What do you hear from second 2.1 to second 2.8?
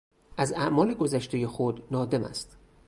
است.